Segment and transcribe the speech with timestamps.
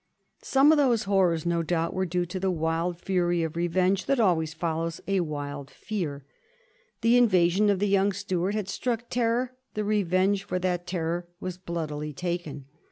[0.41, 4.19] Some of those horrors no doubt were due to the wild fury of revenge that
[4.19, 6.25] always follows a wild fear.
[7.01, 11.59] The invasion of the young Stuart had struck terror; the revenge for that terror was
[11.59, 12.65] bloodily taken.